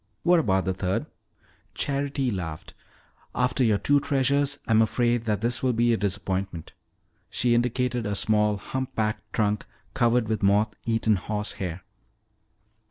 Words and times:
"What 0.23 0.39
about 0.39 0.65
the 0.65 0.73
third?" 0.73 1.05
Charity 1.75 2.31
laughed. 2.31 2.73
"After 3.35 3.63
your 3.63 3.77
two 3.77 3.99
treasures 3.99 4.57
I'm 4.65 4.81
afraid 4.81 5.25
that 5.25 5.41
this 5.41 5.61
will 5.61 5.73
be 5.73 5.93
a 5.93 5.97
disappointment." 5.97 6.73
She 7.29 7.53
indicated 7.53 8.07
a 8.07 8.15
small 8.15 8.57
humpbacked 8.57 9.31
trunk 9.31 9.63
covered 9.93 10.27
with 10.27 10.41
moth 10.41 10.73
eaten 10.87 11.17
horsehair. 11.17 11.83